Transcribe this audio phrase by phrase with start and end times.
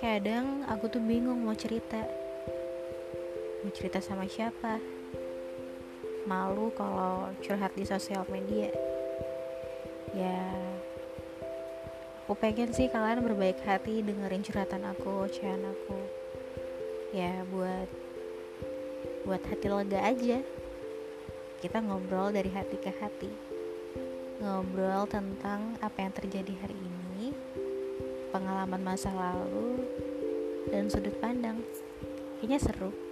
[0.00, 2.00] kadang aku tuh bingung mau cerita.
[3.60, 4.80] Mau cerita sama siapa?
[6.24, 8.72] Malu kalau curhat di sosial media.
[10.16, 10.40] Ya
[12.24, 16.00] aku pengen sih kalian berbaik hati dengerin curhatan aku ocehan aku.
[17.12, 17.88] Ya buat
[19.28, 20.40] buat hati lega aja.
[21.60, 23.28] Kita ngobrol dari hati ke hati.
[24.40, 26.99] Ngobrol tentang apa yang terjadi hari ini
[28.30, 29.84] pengalaman masa lalu
[30.70, 31.60] dan sudut pandang.
[32.38, 33.09] Kayaknya seru